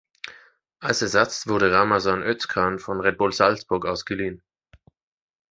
Als 0.79 1.03
Ersatz 1.03 1.45
wurde 1.45 1.71
Ramazan 1.71 2.23
Özcan 2.23 2.79
von 2.79 3.01
Red 3.01 3.19
Bull 3.19 3.33
Salzburg 3.33 3.85
ausgeliehen. 3.85 4.41